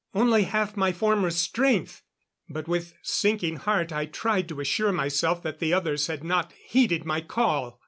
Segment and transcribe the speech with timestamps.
[0.15, 2.01] Only half my former strength;
[2.49, 7.05] but with sinking heart I tried to assure myself that the others had not heeded
[7.05, 7.79] my call.